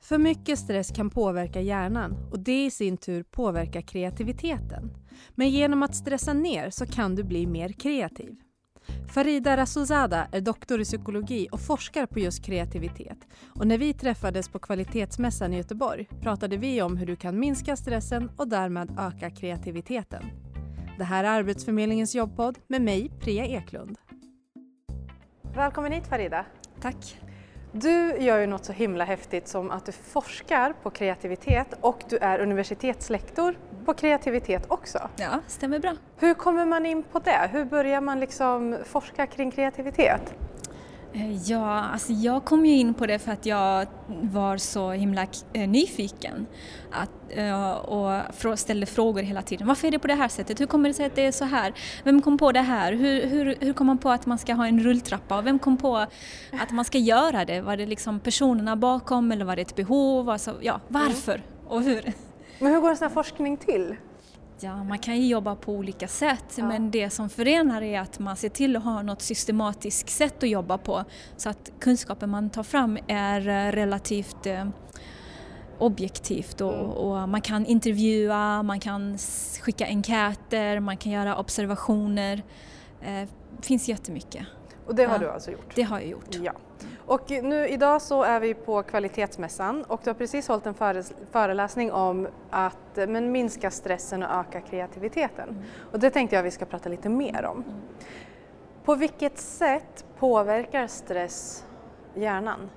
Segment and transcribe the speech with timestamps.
[0.00, 4.90] För mycket stress kan påverka hjärnan och det i sin tur påverkar kreativiteten.
[5.34, 8.36] Men genom att stressa ner så kan du bli mer kreativ.
[9.08, 13.18] Farida Rasulzada är doktor i psykologi och forskar på just kreativitet.
[13.54, 17.76] Och när vi träffades på Kvalitetsmässan i Göteborg pratade vi om hur du kan minska
[17.76, 20.22] stressen och därmed öka kreativiteten.
[20.98, 23.98] Det här är Arbetsförmedlingens jobbpodd med mig, Priya Eklund.
[25.54, 26.46] Välkommen hit Farida.
[26.80, 27.27] Tack.
[27.72, 32.16] Du gör ju något så himla häftigt som att du forskar på kreativitet och du
[32.16, 33.54] är universitetslektor
[33.84, 35.08] på kreativitet också.
[35.16, 35.94] Ja, stämmer bra.
[36.16, 37.50] Hur kommer man in på det?
[37.52, 40.34] Hur börjar man liksom forska kring kreativitet?
[41.12, 43.86] Eh, ja, alltså jag kom ju in på det för att jag
[44.22, 46.46] var så himla eh, nyfiken
[46.92, 49.66] att, eh, och ställde frågor hela tiden.
[49.66, 50.60] Varför är det på det här sättet?
[50.60, 51.74] Hur kommer det sig att det är så här?
[52.04, 52.92] Vem kom på det här?
[52.92, 55.38] Hur, hur, hur kom man på att man ska ha en rulltrappa?
[55.38, 55.96] Och vem kom på
[56.52, 57.60] att man ska göra det?
[57.60, 60.30] Var det liksom personerna bakom eller var det ett behov?
[60.30, 62.12] Alltså, ja, varför och hur?
[62.58, 63.96] Men hur går en sån här forskning till?
[64.60, 66.64] Ja, man kan ju jobba på olika sätt ja.
[66.64, 70.48] men det som förenar är att man ser till att ha något systematiskt sätt att
[70.48, 71.04] jobba på
[71.36, 74.68] så att kunskapen man tar fram är eh, relativt eh,
[75.78, 76.90] objektivt och, mm.
[76.90, 79.18] och, man kan intervjua, man kan
[79.60, 82.42] skicka enkäter, man kan göra observationer.
[83.00, 83.28] Det eh,
[83.62, 84.46] finns jättemycket.
[84.86, 85.18] Och det har ja.
[85.18, 85.72] du alltså gjort?
[85.74, 86.34] Det har jag gjort.
[86.42, 86.52] Ja.
[87.06, 90.74] Och nu idag så är vi på Kvalitetsmässan och du har precis hållit en
[91.32, 95.48] föreläsning om att men, minska stressen och öka kreativiteten.
[95.48, 95.62] Mm.
[95.92, 97.56] Och det tänkte jag vi ska prata lite mer om.
[97.56, 97.80] Mm.
[98.84, 101.64] På vilket sätt påverkar stress
[102.14, 102.70] hjärnan?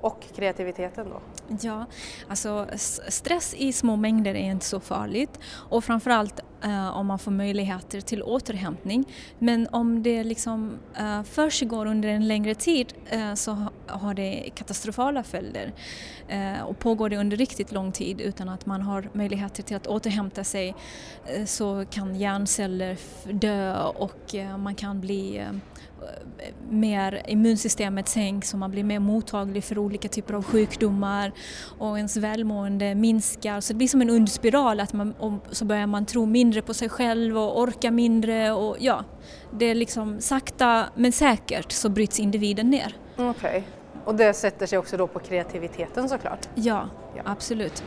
[0.00, 1.20] Och kreativiteten då?
[1.60, 1.86] Ja,
[2.28, 2.66] alltså
[3.08, 5.38] stress i små mängder är inte så farligt
[5.70, 9.04] och framförallt eh, om man får möjligheter till återhämtning.
[9.38, 15.22] Men om det liksom eh, försiggår under en längre tid eh, så har det katastrofala
[15.22, 15.72] följder.
[16.28, 19.86] Eh, och pågår det under riktigt lång tid utan att man har möjligheter till att
[19.86, 20.74] återhämta sig
[21.26, 22.96] eh, så kan hjärnceller
[23.32, 25.44] dö och eh, man kan bli
[26.70, 31.32] mer immunsystemet sänks och man blir mer mottaglig för olika typer av sjukdomar
[31.78, 33.60] och ens välmående minskar.
[33.60, 36.74] Så det blir som en ond spiral att man, så börjar man tro mindre på
[36.74, 39.04] sig själv och orka mindre och ja,
[39.50, 42.96] det är liksom sakta men säkert så bryts individen ner.
[43.16, 43.62] Okej, okay.
[44.04, 46.48] och det sätter sig också då på kreativiteten såklart?
[46.54, 47.84] Ja, ja, absolut.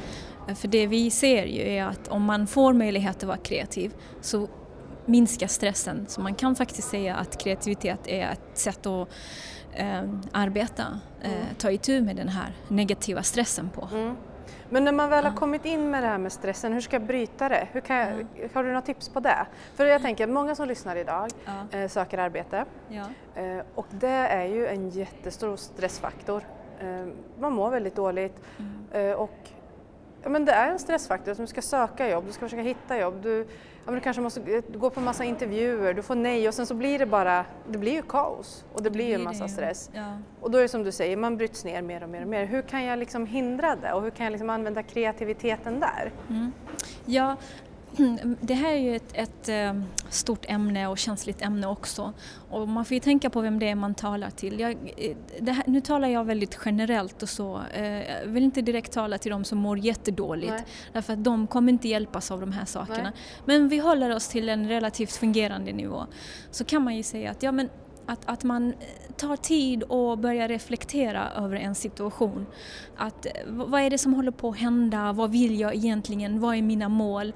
[0.56, 4.48] För det vi ser ju är att om man får möjlighet att vara kreativ så
[5.06, 6.06] minska stressen.
[6.08, 9.08] Så man kan faktiskt säga att kreativitet är ett sätt att
[9.74, 11.46] eh, arbeta, eh, mm.
[11.58, 13.90] ta itu med den här negativa stressen på.
[13.94, 14.16] Mm.
[14.70, 17.04] Men när man väl har kommit in med det här med stressen, hur ska jag
[17.04, 17.68] bryta det?
[17.72, 19.46] Hur kan jag, har du några tips på det?
[19.76, 21.80] För jag tänker, många som lyssnar idag ja.
[21.80, 23.06] eh, söker arbete ja.
[23.42, 26.44] eh, och det är ju en jättestor stressfaktor.
[26.80, 27.08] Eh,
[27.40, 29.18] man mår väldigt dåligt mm.
[29.18, 29.50] Och
[30.26, 31.36] ja, men det är en stressfaktor.
[31.36, 33.14] Du ska söka jobb, du ska försöka hitta jobb.
[33.24, 33.46] Du, ja,
[33.86, 37.00] men du kanske måste gå på massa intervjuer, du får nej och sen så blir
[37.00, 39.90] det bara, det blir ju kaos och det blir ju en massa stress.
[39.94, 40.18] Ja.
[40.42, 42.46] Och då är det som du säger, man bryts ner mer och mer och mer.
[42.46, 46.12] Hur kan jag liksom hindra det och hur kan jag liksom använda kreativiteten där?
[46.30, 46.52] Mm.
[47.06, 47.36] Ja,
[48.42, 52.14] det här är ju ett, ett, ehm, stort ämne och känsligt ämne också.
[52.50, 54.60] Och man får ju tänka på vem det är man talar till.
[54.60, 57.62] Jag, eh, här, nu talar jag väldigt generellt och så.
[57.74, 60.54] Eh, jag vill inte direkt tala till de som mår jättedåligt.
[60.54, 60.66] Nej.
[60.94, 63.04] Därför att de kommer inte hjälpas av de här sakerna.
[63.04, 63.14] Nej.
[63.46, 66.06] Men vi håller oss till en relativt fungerande nivå.
[66.52, 67.70] Så kan man ju säga att ja, men
[68.06, 68.74] att, att man
[69.18, 72.46] tar tid och börjar reflektera över en situation.
[72.98, 75.14] Att, vad är det som håller på att hända?
[75.14, 76.40] Vad vill jag egentligen?
[76.40, 77.34] Vad är mina mål?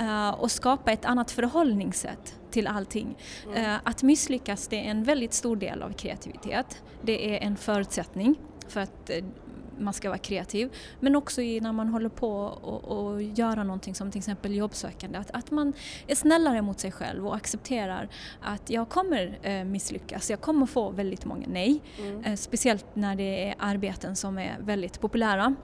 [0.00, 3.16] Uh, och skapa ett annat förhållningssätt till allting.
[3.56, 6.82] Uh, att misslyckas det är en väldigt stor del av kreativitet.
[7.02, 8.36] Det är en förutsättning
[8.68, 9.10] för att
[9.78, 10.72] man ska vara kreativ.
[11.00, 15.18] Men också när man håller på och, och göra någonting som till exempel jobbsökande.
[15.18, 15.72] Att, att man
[16.06, 18.08] är snällare mot sig själv och accepterar
[18.40, 20.30] att jag kommer eh, misslyckas.
[20.30, 21.82] Jag kommer få väldigt många nej.
[21.98, 22.24] Mm.
[22.24, 25.54] Eh, speciellt när det är arbeten som är väldigt populära.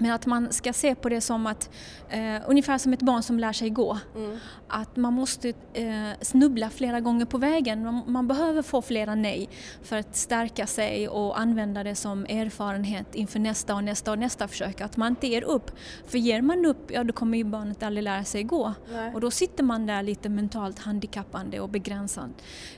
[0.00, 1.70] Men att man ska se på det som att,
[2.08, 3.98] eh, ungefär som ett barn som lär sig gå.
[4.16, 4.38] Mm.
[4.68, 7.84] Att man måste eh, snubbla flera gånger på vägen.
[7.84, 9.48] Man, man, behöver få flera nej
[9.82, 14.48] för att stärka sig och använda det som erfarenhet inför nästa och nästa och nästa
[14.48, 14.80] försök.
[14.80, 15.70] Att man inte ger upp.
[16.06, 18.74] För ger man upp, ja då kommer ju barnet aldrig lära sig gå.
[18.92, 19.14] Nej.
[19.14, 22.32] Och då sitter man där lite mentalt handikappande och begränsad.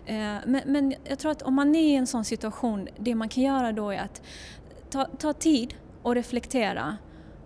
[0.06, 0.16] Eh,
[0.46, 3.42] men, men jag tror att om man är i en sån situation, det man kan
[3.42, 4.22] göra då är att
[4.90, 6.96] ta, ta tid och reflektera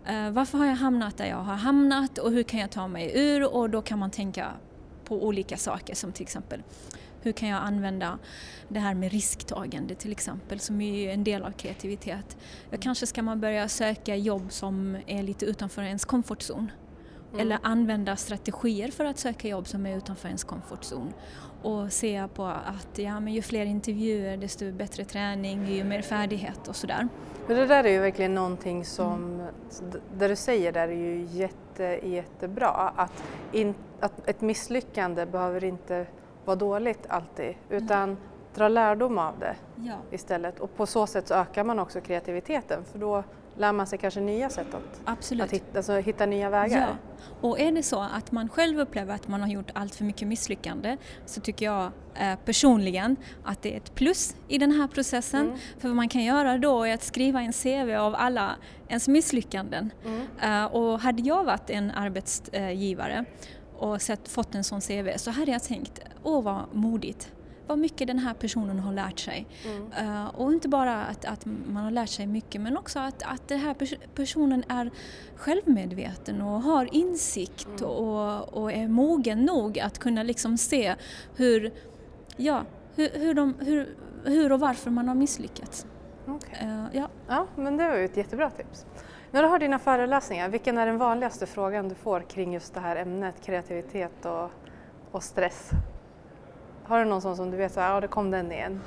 [0.09, 3.13] Eh, varför har jag hamnat där jag har hamnat och hur kan jag ta mig
[3.15, 3.55] ur?
[3.55, 4.53] Och då kan man tänka
[5.05, 6.63] på olika saker som till exempel
[7.23, 8.19] Hur kan jag använda
[8.69, 12.37] det här med risktagande till exempel som är en del av kreativitet.
[12.71, 16.71] Jag kanske ska man börja söka jobb som är lite utanför ens komfortzon.
[17.37, 17.47] Mm.
[17.47, 21.13] Eller använda strategier för att söka jobb som är utanför ens komfortzon.
[21.63, 26.69] Och se på att ja, men ju fler intervjuer desto bättre träning, ju mer färdighet
[26.69, 27.09] och sådär.
[27.47, 29.47] Men det där är ju verkligen någonting som, mm.
[30.19, 32.93] det du säger där är ju jätte, jättebra.
[32.97, 33.23] Att,
[33.53, 36.07] in, att ett misslyckande behöver inte
[36.45, 38.17] vara dåligt alltid utan mm.
[38.57, 39.97] Dra lärdom av det ja.
[40.11, 40.61] istället.
[40.61, 43.25] Och på så sätt så ökar man också kreativiteten för då
[43.59, 45.45] lär man sig kanske nya sätt att, Absolut.
[45.45, 46.81] att hitta, alltså, hitta nya vägar.
[46.81, 46.97] Ja.
[47.49, 50.29] Och är det så att man själv upplever att man har gjort allt för mycket
[50.29, 55.47] misslyckande så tycker jag eh, personligen att det är ett plus i den här processen.
[55.47, 55.59] Mm.
[55.79, 58.57] För vad man kan göra då är att skriva en CV av alla
[58.89, 59.93] ens misslyckanden.
[60.05, 60.27] Mm.
[60.43, 63.25] Eh, och hade jag varit en arbetsgivare
[63.79, 67.33] och sett, fått en sån CV så hade jag tänkt, åh vad modigt
[67.67, 69.47] vad mycket den här personen har lärt sig.
[69.65, 70.09] Mm.
[70.09, 73.49] Uh, och inte bara att, att man har lärt sig mycket men också att, att
[73.49, 74.91] den här pers personen är
[75.37, 77.91] självmedveten och har insikt mm.
[77.91, 80.95] och, och är mogen nog att kunna liksom se
[81.37, 81.73] hur,
[82.37, 82.63] ja,
[82.95, 85.87] hur, hur, de, hur, hur och varför man har misslyckats.
[86.27, 86.69] Okay.
[86.69, 87.09] Uh, eh, ja.
[87.29, 88.87] ja, men det var ju ett jättebra tips.
[89.31, 92.81] När du har dina föreläsningar, vilken är den vanligaste frågan du får kring just det
[92.81, 94.51] här ämnet kreativitet och,
[95.11, 95.71] och stress?
[96.89, 98.81] Har du någon sån som du vet, så här, ja det kom den igen?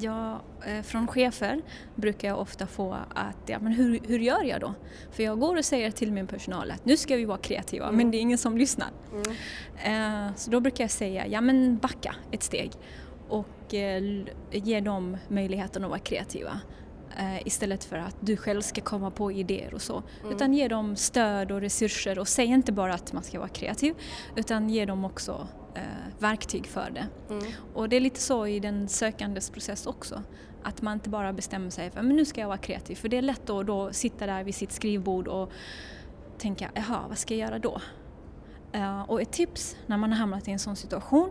[0.00, 1.62] Ja, eh, från chefer
[1.94, 4.74] brukar jag ofta få att, ja men hur, hur gör jag då?
[5.10, 7.96] För jag går och säger till min personal att nu ska vi vara kreativa, mm.
[7.96, 8.88] men det är ingen som lyssnar.
[9.12, 10.26] Mm.
[10.28, 12.72] Eh, så då brukar jag säga, ja men backa ett steg
[13.28, 16.60] och eh, ge dem möjligheten att vara kreativa.
[17.44, 20.02] istället för att du själv ska komma på idéer och så.
[20.22, 20.34] Mm.
[20.34, 23.94] Utan ge dem stöd och resurser och säg inte bara att man ska vara kreativ
[24.36, 25.48] utan ge dem också
[26.18, 27.06] verktyg för det.
[27.30, 27.52] Mm.
[27.74, 30.22] Och det är lite så i den sökandes process också.
[30.62, 32.94] Att man inte bara bestämmer sig för att nu ska jag vara kreativ.
[32.94, 35.52] För det är lätt att då sitta där vid sitt skrivbord och
[36.38, 37.80] tänka, jaha, vad ska jag göra då?
[38.74, 41.30] Uh, och ett tips när man har hamnat i en sån situation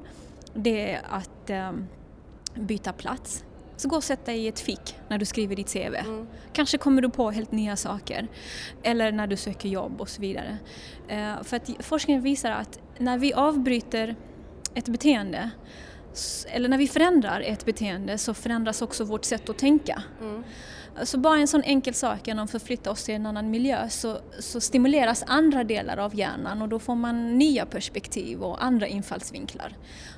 [0.53, 1.87] det är att um,
[2.55, 3.45] byta plats.
[3.75, 5.95] Så gå och sätt dig i ett fik när du skriver ditt CV.
[5.95, 6.27] Mm.
[6.53, 8.27] Kanske kommer du på helt nya saker.
[8.83, 10.57] Eller när du söker jobb och så vidare.
[11.11, 14.15] Uh, för att forskningen visar att när vi avbryter
[14.75, 15.51] ett beteende
[16.47, 20.03] eller när vi förändrar ett beteende så förändras också vårt sätt att tänka.
[20.21, 20.43] Mm.
[21.03, 24.17] Så bara en sån enkel sak genom att förflytta oss till en annan miljö så,
[24.39, 29.77] så, stimuleras andra delar av hjärnan och då får man nya perspektiv och andra infallsvinklar.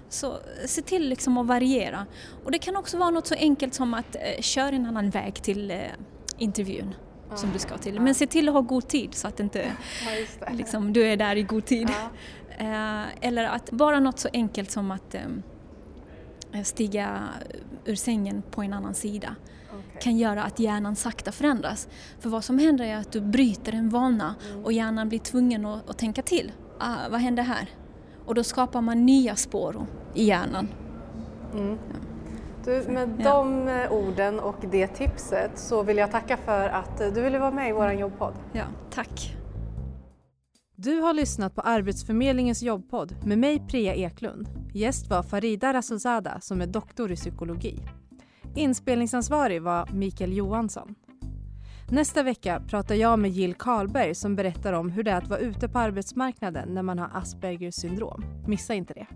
[0.10, 2.06] Så se till liksom att variera.
[2.44, 5.44] Och det kan också vara något så enkelt som att eh, köra en annan väg
[5.44, 5.78] till eh,
[6.38, 6.96] intervjun
[7.36, 8.00] som du ska till.
[8.00, 9.72] Men se till att ha god tid så att inte
[10.40, 11.90] ja, liksom, du är där i god tid.
[11.90, 12.10] Ja.
[12.57, 17.19] Eh, eller att bara något så enkelt som att eh, stiga
[17.86, 19.36] ur sängen på en annan sida
[19.69, 20.02] okay.
[20.02, 21.88] kan göra att hjärnan sakta förändras.
[22.19, 24.66] För vad som händer är att du bryter en vana mm.
[24.66, 26.52] och hjärnan blir tvungen att, att tänka till.
[26.80, 27.69] Ah, vad händer här?
[28.25, 30.68] Och då skapar man nya spår i hjärnan.
[31.54, 31.69] Mm.
[31.69, 32.00] Ja.
[32.66, 33.30] Du, med ja.
[33.34, 37.51] de eh, orden och det tipset så vill jag tacka för att du ville vara
[37.51, 38.34] med i vår jobbpodd.
[38.54, 39.36] Ja, tack.
[40.77, 44.50] Du har lyssnat på Arbetsförmedlingens jobbpodd med mig Priya Eklund.
[44.74, 47.80] Gäst var Farida Rasulzada som är doktor i psykologi.
[48.56, 50.95] Inspelningsansvarig var Mikael Johansson.
[51.89, 55.39] Nästa vecka pratar jag med Jill Karlberg som berättar om hur det är att vara
[55.39, 58.24] ute på arbetsmarknaden när man har Aspergers syndrom.
[58.48, 59.08] Missa inte det.